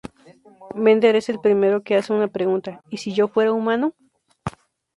[0.73, 3.93] Bender es el primero que hace una pregunta: ¿y si yo fuera humano?